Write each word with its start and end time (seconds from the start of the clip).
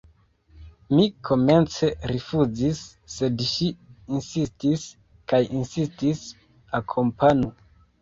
Mi 0.95 1.03
komence 1.29 1.89
rifuzis, 2.13 2.81
sed 3.19 3.45
ŝi 3.51 3.69
insistis 4.19 4.89
kaj 5.31 5.45
insistis: 5.63 6.29
Akompanu! 6.83 7.59